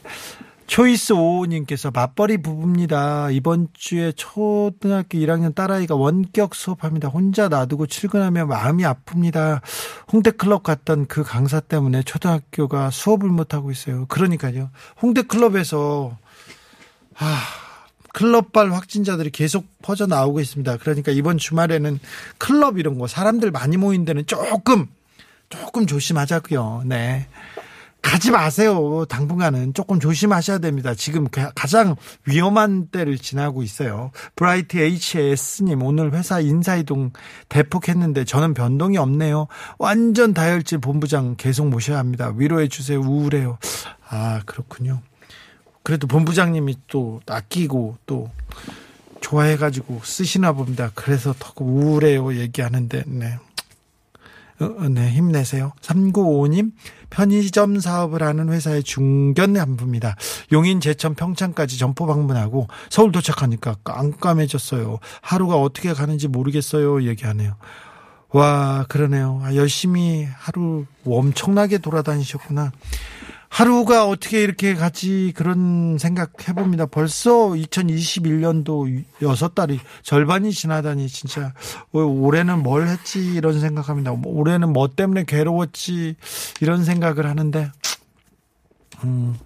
[0.74, 3.30] 초이스 오호님께서 맞벌이 부부입니다.
[3.30, 7.10] 이번 주에 초등학교 1학년 딸아이가 원격 수업합니다.
[7.10, 9.62] 혼자 놔두고 출근하며 마음이 아픕니다.
[10.12, 14.08] 홍대클럽 갔던 그 강사 때문에 초등학교가 수업을 못하고 있어요.
[14.08, 14.72] 그러니까요.
[15.00, 16.18] 홍대클럽에서,
[17.20, 17.40] 아,
[18.14, 20.78] 클럽발 확진자들이 계속 퍼져 나오고 있습니다.
[20.78, 22.00] 그러니까 이번 주말에는
[22.40, 24.88] 클럽 이런 거 사람들 많이 모인 데는 조금,
[25.50, 26.82] 조금 조심하자고요.
[26.88, 27.28] 네.
[28.04, 29.06] 가지 마세요.
[29.10, 30.94] 당분간은 조금 조심하셔야 됩니다.
[30.94, 31.96] 지금 가장
[32.28, 34.12] 위험한 때를 지나고 있어요.
[34.36, 37.14] 브라이트 HS님 오늘 회사 인사이동
[37.50, 39.48] 대폭했는데 저는 변동이 없네요.
[39.80, 42.32] 완전 다혈질 본부장 계속 모셔야 합니다.
[42.36, 43.00] 위로해 주세요.
[43.00, 43.58] 우울해요.
[44.10, 45.02] 아 그렇군요.
[45.82, 48.30] 그래도 본부장님이 또 아끼고 또
[49.22, 50.92] 좋아해가지고 쓰시나 봅니다.
[50.94, 53.40] 그래서 더 우울해요 얘기하는데 네.
[54.60, 55.74] 어, 네, 힘내세요.
[55.82, 56.72] 3955님,
[57.10, 60.16] 편의점 사업을 하는 회사의 중견 간부입니다.
[60.52, 65.00] 용인, 제천, 평창까지 점포 방문하고 서울 도착하니까 깜깜해졌어요.
[65.22, 67.04] 하루가 어떻게 가는지 모르겠어요.
[67.04, 67.56] 얘기하네요.
[68.30, 69.42] 와, 그러네요.
[69.44, 72.72] 아, 열심히 하루 엄청나게 돌아다니셨구나.
[73.54, 76.88] 하루가 어떻게 이렇게 가지 그런 생각 해봅니다.
[76.88, 81.54] 벌써 2021년도 여섯 달이 절반이 지나다니 진짜
[81.92, 84.12] 올해는 뭘 했지 이런 생각합니다.
[84.26, 86.16] 올해는 뭐 때문에 괴로웠지
[86.62, 87.72] 이런 생각을 하는데
[89.04, 89.38] 음,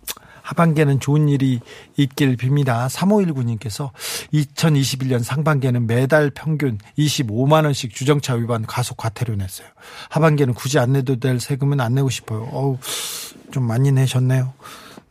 [0.41, 1.59] 하반기에는 좋은 일이
[1.97, 2.87] 있길 빕니다.
[2.87, 3.91] 3519님께서
[4.33, 9.67] 2021년 상반기에는 매달 평균 25만원씩 주정차 위반 가속 과태료 냈어요.
[10.09, 12.47] 하반기에는 굳이 안 내도 될 세금은 안 내고 싶어요.
[12.53, 12.77] 어우,
[13.57, 14.53] 좀 많이 내셨네요.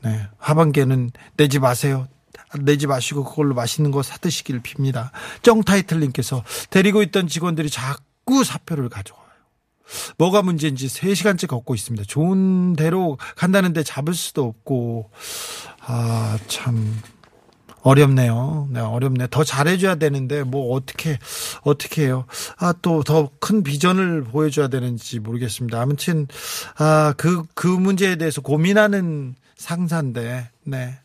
[0.05, 0.29] 네.
[0.39, 2.07] 하반기에는 내지 마세요.
[2.61, 5.11] 내지 마시고 그걸로 맛있는 거 사드시길 빕니다.
[5.43, 9.27] 정타이틀님께서 데리고 있던 직원들이 자꾸 사표를 가져와요.
[10.19, 12.05] 뭐가 문제인지 3시간째 걷고 있습니다.
[12.07, 15.11] 좋은 대로 간다는데 잡을 수도 없고,
[15.81, 17.01] 아, 참,
[17.87, 18.69] 어렵네요.
[18.73, 19.29] 네, 어렵네.
[19.31, 21.19] 더 잘해줘야 되는데, 뭐, 어떻게,
[21.63, 22.27] 어떻게 해요.
[22.59, 25.81] 아, 또 더 큰 비전을 보여줘야 되는지 모르겠습니다.
[25.81, 26.27] 아무튼,
[26.79, 30.99] 아, 그, 그 문제에 대해서 고민하는 상사인데, 네.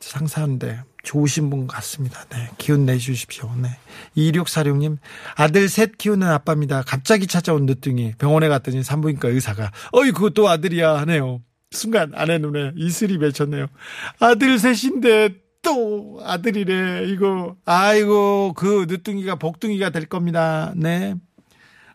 [0.00, 2.24] 상사인데, 좋으신 분 같습니다.
[2.30, 2.48] 네.
[2.58, 3.52] 기운 내주십시오.
[3.60, 3.68] 네.
[4.16, 4.96] 2646님,
[5.36, 6.82] 아들 셋 키우는 아빠입니다.
[6.86, 8.14] 갑자기 찾아온 늦둥이.
[8.18, 11.42] 병원에 갔더니 산부인과 의사가, 어이, 그것도 아들이야 하네요.
[11.70, 13.66] 순간 아내 눈에 이슬이 맺혔네요.
[14.20, 17.06] 아들 셋인데 또 아들이래.
[17.08, 20.72] 이거, 아이고, 그 늦둥이가 복둥이가 될 겁니다.
[20.76, 21.16] 네.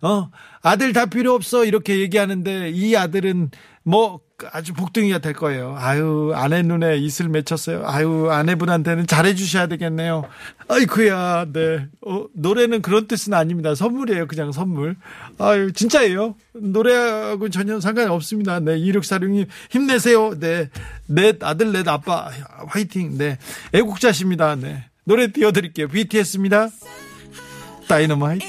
[0.02, 0.30] 어,
[0.62, 1.64] 아들 다 필요 없어.
[1.64, 3.52] 이렇게 얘기하는데 이 아들은
[3.84, 4.20] 뭐
[4.52, 5.76] 아주 복둥이가 될 거예요.
[5.78, 7.84] 아유, 아내 눈에 이슬 맺혔어요.
[7.86, 10.24] 아유, 아내분한테는 잘해 주셔야 되겠네요.
[10.68, 11.88] 아이쿠야, 네.
[12.06, 13.76] 어, 노래는 그런 뜻은 아닙니다.
[13.76, 14.28] 선물이에요.
[14.28, 14.96] 그냥 선물.
[15.38, 16.36] 아유, 진짜예요.
[16.54, 18.60] 노래하고 전혀 상관이 없습니다.
[18.60, 18.78] 네.
[18.78, 20.40] 2646님, 힘내세요.
[20.40, 20.70] 네.
[21.08, 22.30] 넷 아들, 넷 아빠,
[22.68, 23.18] 화이팅.
[23.18, 23.38] 네.
[23.74, 24.56] 애국자십니다.
[24.56, 24.86] 네.
[25.04, 25.88] 노래 띄워드릴게요.
[25.88, 26.70] BTS입니다.
[27.88, 28.46] 다이너마이트.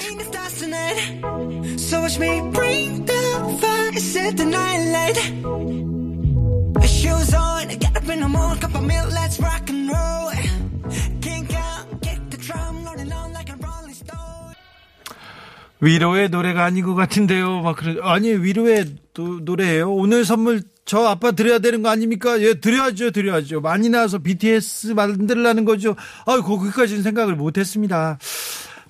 [15.81, 17.61] 위로의 노래가 아닌 것 같은데요.
[17.61, 17.97] 막 그래.
[18.01, 19.91] 아니 위로의 도- 노래예요.
[19.93, 22.41] 오늘 선물 저 아빠 드려야 되는 거 아닙니까?
[22.41, 23.61] 예, 드려야죠, 드려야죠.
[23.61, 25.95] 많이 나와서 BTS 만들라는 거죠.
[26.25, 28.17] 아, 거기까지는 생각을 못 했습니다.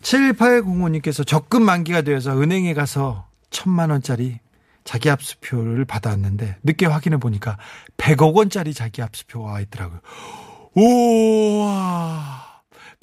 [0.04, 4.40] 7805님께서 적금 만기가 되어서 은행에 가서 천만 원짜리
[4.84, 7.58] 자기 압수표를 받아왔는데 늦게 확인해 보니까
[7.98, 10.02] 100억 원짜리 자기 압수표가 와 있더라고요.
[10.76, 12.43] 우와.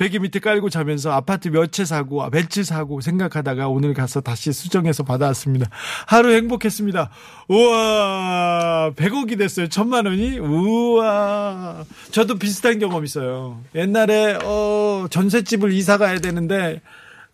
[0.00, 4.50] 베개 밑에 깔고 자면서 아파트 몇 채 사고 몇 채 사고 생각하다가 오늘 가서 다시
[4.50, 5.68] 수정해서 받아왔습니다.
[6.06, 7.10] 하루 행복했습니다.
[7.48, 9.68] 우와 100억이 됐어요.
[9.68, 13.60] 천만 원이 우와 저도 비슷한 경험 있어요.
[13.74, 16.80] 옛날에 어 전셋집을 이사 가야 되는데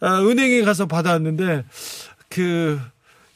[0.00, 1.62] 아, 은행에 가서 받아왔는데
[2.28, 2.80] 그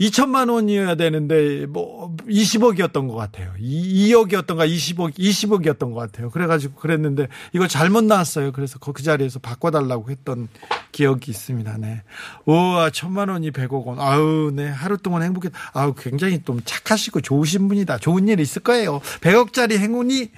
[0.01, 3.53] 2천만 원이어야 되는데 뭐 20억이었던 것 같아요.
[3.59, 6.31] 2, 억이었던가 20억 20억이었던 것 같아요.
[6.31, 8.53] 그래가지고 그랬는데 이거 잘못 나왔어요.
[8.53, 10.49] 그래서 그, 그 자리에서 바꿔달라고 했던
[10.93, 11.77] 기억이 있습니다.
[11.79, 12.03] 네.
[12.47, 14.01] 우와 천만 원이 100억 원.
[14.01, 15.53] 아우 네 하루 동안 행복했.
[15.73, 17.99] 아우 굉장히 좀 착하시고 좋으신 분이다.
[17.99, 19.01] 좋은 일 있을 거예요.
[19.21, 20.31] 100억짜리 행운이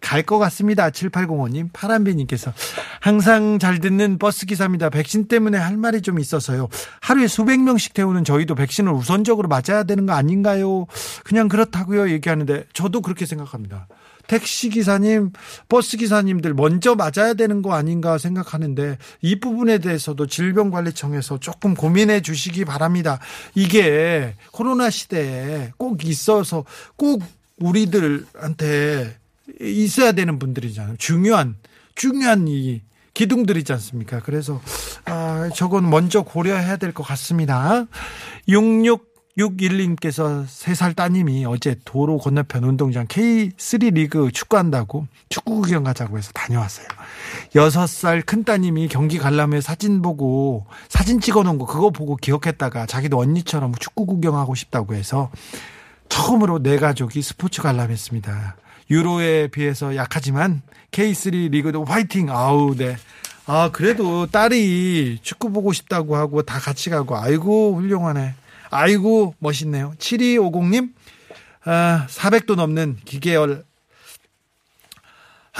[0.00, 0.90] 갈 것 같습니다.
[0.90, 2.52] 7805님, 파란비님께서
[3.00, 4.90] 항상 잘 듣는 버스 기사입니다.
[4.90, 6.68] 백신 때문에 할 말이 좀 있어서요.
[7.00, 10.86] 하루에 수백 명씩 태우는 저희도 백신을 우선적으로 맞아야 되는 거 아닌가요?
[11.24, 12.10] 그냥 그렇다고요.
[12.10, 13.88] 얘기하는데 저도 그렇게 생각합니다.
[14.28, 15.32] 택시 기사님,
[15.68, 22.64] 버스 기사님들 먼저 맞아야 되는 거 아닌가 생각하는데 이 부분에 대해서도 질병관리청에서 조금 고민해 주시기
[22.66, 23.18] 바랍니다.
[23.54, 26.64] 이게 코로나 시대에 꼭 있어서
[26.96, 27.22] 꼭
[27.58, 29.16] 우리들한테
[29.60, 30.96] 있어야 되는 분들이잖아요.
[30.98, 31.56] 중요한
[31.94, 32.82] 중요한 이
[33.14, 34.20] 기둥들이지 않습니까?
[34.20, 34.60] 그래서
[35.04, 37.86] 아, 저건 먼저 고려해야 될 것 같습니다.
[38.48, 46.86] 6661님께서 3살 따님이 어제 도로 건너편 운동장 K3 리그 축구한다고 축구 구경 가자고 해서 다녀왔어요.
[47.54, 53.18] 6살 큰 따님이 경기 관람회 사진 보고 사진 찍어 놓은 거 그거 보고 기억했다가 자기도
[53.18, 55.30] 언니처럼 축구 구경하고 싶다고 해서
[56.08, 58.56] 처음으로 내 가족이 스포츠 관람했습니다.
[58.90, 62.30] 유로에 비해서 약하지만 K3 리그도 화이팅!
[62.30, 62.96] 아우, 네.
[63.46, 68.34] 아, 그래도 딸이 축구 보고 싶다고 하고 다 같이 가고, 아이고, 훌륭하네.
[68.70, 69.94] 아이고, 멋있네요.
[69.98, 70.92] 7250님,
[71.64, 73.64] 아, 400도 넘는 기계열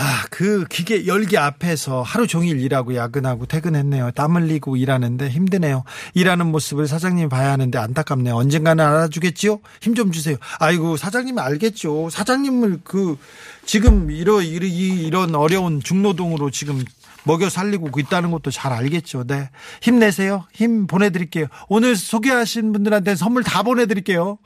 [0.00, 4.12] 아, 그 기계 열기 앞에서 하루 종일 일하고 야근하고 퇴근했네요.
[4.12, 5.82] 땀 흘리고 일하는데 힘드네요.
[6.14, 8.36] 일하는 모습을 사장님이 봐야 하는데 안타깝네요.
[8.36, 9.58] 언젠가는 알아주겠지요?
[9.82, 10.36] 힘 좀 주세요.
[10.60, 12.10] 아이고, 사장님이 알겠죠.
[12.10, 13.18] 사장님을 그,
[13.66, 16.84] 지금 이런, 이런 어려운 중노동으로 지금
[17.24, 19.24] 먹여 살리고 있다는 것도 잘 알겠죠.
[19.26, 19.50] 네.
[19.82, 20.46] 힘내세요.
[20.52, 21.46] 힘 보내드릴게요.
[21.68, 24.38] 오늘 소개하신 분들한테 선물 다 보내드릴게요.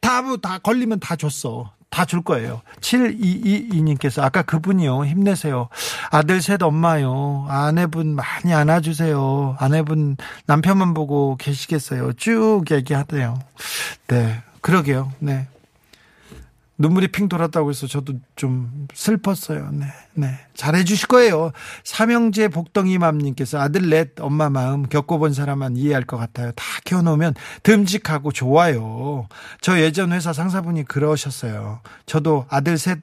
[0.00, 1.74] 다, 다 걸리면 다 줬어.
[1.94, 2.60] 다 줄 거예요.
[2.80, 5.06] 7222님께서 아까 그분이요.
[5.06, 5.68] 힘내세요.
[6.10, 7.46] 아들 셋 엄마요.
[7.48, 9.56] 아내분 많이 안아주세요.
[9.60, 12.14] 아내분 남편만 보고 계시겠어요.
[12.14, 13.38] 쭉 얘기하대요.
[14.08, 14.42] 네.
[14.60, 15.12] 그러게요.
[15.20, 15.46] 네.
[16.76, 19.70] 눈물이 핑 돌았다고 해서 저도 좀 슬펐어요.
[19.72, 20.38] 네, 네.
[20.54, 21.52] 잘해 주실 거예요.
[21.84, 26.50] 삼형제 복덩이 맘님께서 아들 넷 엄마 마음 겪어본 사람만 이해할 것 같아요.
[26.52, 29.28] 다 키워놓으면 듬직하고 좋아요.
[29.60, 31.80] 저 예전 회사 상사분이 그러셨어요.
[32.06, 32.98] 저도 아들 셋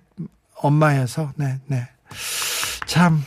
[0.62, 1.88] 엄마여서, 네, 네.
[2.86, 3.24] 참,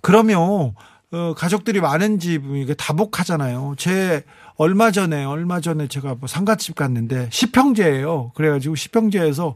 [0.00, 0.74] 그러면,
[1.12, 3.74] 어, 가족들이 많은 집, 이게 다복하잖아요.
[3.78, 4.24] 제,
[4.56, 9.54] 얼마 전에, 얼마 전에 제가 뭐 상가집 갔는데, 시평제예요 그래가지고 시평제에서,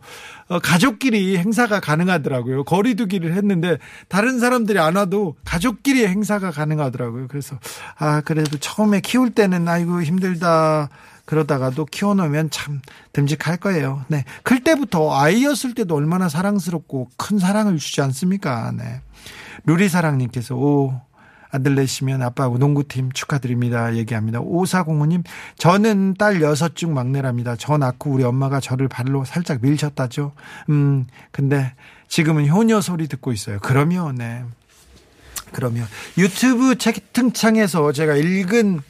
[0.49, 2.65] 어, 가족끼리 행사가 가능하더라고요.
[2.65, 7.29] 거리두기를 했는데, 다른 사람들이 안 와도 가족끼리 행사가 가능하더라고요.
[7.29, 7.59] 그래서,
[7.99, 10.91] 아, 그래도 처음에 키울 때는, 아이고, 힘들다.
[11.25, 12.81] 그러다가도 키워놓으면 참
[13.13, 14.05] 듬직할 거예요.
[14.09, 14.25] 네.
[14.43, 18.73] 클 때부터 아이였을 때도 얼마나 사랑스럽고 큰 사랑을 주지 않습니까?
[18.77, 19.01] 네.
[19.65, 21.01] 루리사랑님께서, 오,
[21.51, 23.97] 아들 내시면 아빠하고 농구팀 축하드립니다.
[23.97, 24.41] 얘기합니다.
[24.41, 25.23] 오사공무님,
[25.57, 27.57] 저는 딸 여섯 중 막내랍니다.
[27.57, 30.33] 저 낳고 우리 엄마가 저를 발로 살짝 밀쳤다죠.
[30.69, 31.75] 음, 근데
[32.09, 33.59] 지금은 효녀 소리 듣고 있어요.
[33.61, 34.45] 그러면, 네.
[35.53, 35.87] 그러면
[36.17, 38.81] 유튜브 채팅창에서 제가 읽은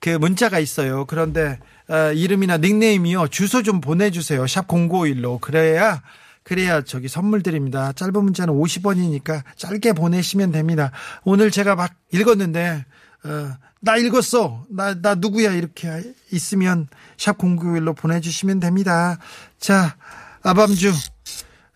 [0.00, 1.04] 그 문자가 있어요.
[1.04, 3.28] 그런데 어, 이름이나 닉네임이요.
[3.28, 4.46] 주소 좀 보내주세요.
[4.46, 5.40] 샵 0951로.
[5.40, 6.02] 그래야
[6.42, 7.92] 그래야 저기 선물 드립니다.
[7.92, 10.90] 짧은 문자는 50원이니까 짧게 보내시면 됩니다.
[11.24, 12.84] 오늘 제가 막 읽었는데
[13.24, 14.64] 어, 나 읽었어.
[14.70, 19.18] 나, 나 누구야 이렇게 있으면 샵 0951로 보내주시면 됩니다.
[19.58, 19.96] 자
[20.42, 20.92] 아밤주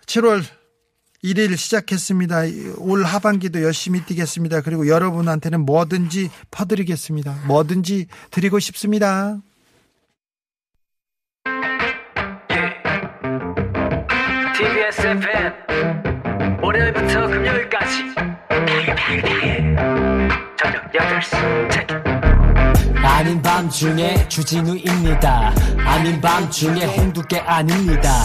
[0.07, 0.42] 7월
[1.22, 2.42] 1일 시작했습니다.
[2.79, 4.61] 올 하반기도 열심히 뛰겠습니다.
[4.61, 7.44] 그리고 여러분한테는 뭐든지 퍼드리겠습니다.
[7.46, 9.38] 뭐든지 드리고 싶습니다.
[15.04, 16.60] FM.
[16.62, 18.14] 월요일부터 금요일까지.
[20.56, 21.70] 저녁 8시.
[21.70, 22.02] 체크
[23.04, 25.52] 아닌 밤중에 주진우입니다.
[25.84, 28.24] 아닌 밤중에 홍두깨 아닙니다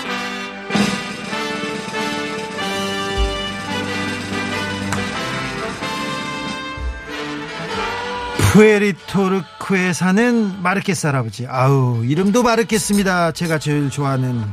[8.51, 11.47] 푸에리토르크에 사는 마르케스 할아버지.
[11.47, 13.31] 아우, 이름도 마르케스입니다.
[13.31, 14.43] 제가 제일 좋아하는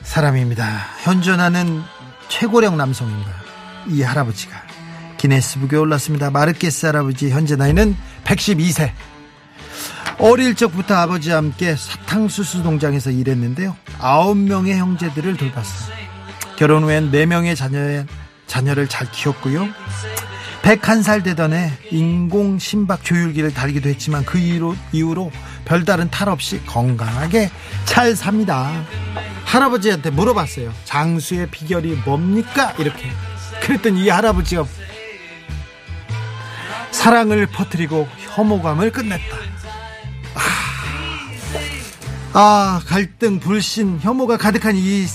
[0.00, 0.86] 사람입니다.
[1.02, 1.82] 현존하는
[2.28, 3.30] 최고령 남성입니다.
[3.88, 4.62] 이 할아버지가.
[5.18, 6.30] 기네스북에 올랐습니다.
[6.30, 8.92] 마르케스 할아버지 현재 나이는 112세.
[10.18, 13.76] 어릴 적부터 아버지와 함께 사탕수수 농장에서 일했는데요.
[13.98, 15.96] 아홉 명의 형제들을 돌봤어요.
[16.56, 18.06] 결혼 후엔 네 명의 자녀의
[18.46, 19.68] 자녀를 잘 키웠고요.
[20.66, 25.30] 101살 되던 해 인공 심박 조율기를 달기도 했지만 그 이후로, 이후로
[25.64, 27.52] 별다른 탈 없이 건강하게
[27.84, 28.84] 잘 삽니다.
[29.44, 30.72] 할아버지한테 물어봤어요.
[30.84, 32.74] 장수의 비결이 뭡니까?
[32.78, 33.08] 이렇게.
[33.62, 34.64] 그랬더니 이 할아버지가
[36.90, 39.36] 사랑을 퍼뜨리고 혐오감을 끝냈다.
[40.34, 40.40] 아,
[42.32, 45.06] 아, 갈등, 불신, 혐오가 가득한 이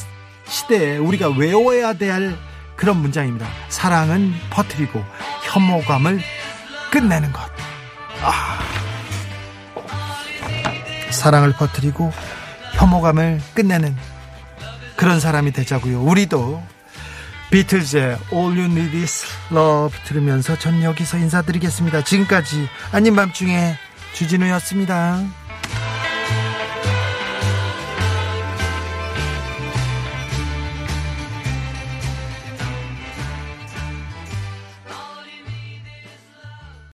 [0.48, 2.38] 시대에 우리가 외워야 될
[2.78, 3.48] 그런 문장입니다.
[3.70, 5.04] 사랑은 퍼뜨리고
[5.52, 6.22] 혐오감을
[6.92, 7.42] 끝내는 것.
[8.24, 8.60] 아.
[11.12, 12.12] 사랑을 퍼뜨리고
[12.76, 13.96] 혐오감을 끝내는
[14.96, 16.02] 그런 사람이 되자고요.
[16.04, 16.64] 우리도
[17.52, 22.04] 비틀즈의 All You Need Is Love 들으면서 전 여기서 인사드리겠습니다.
[22.06, 23.76] 지금까지 아닌 밤중에
[24.14, 25.20] 주진우였습니다.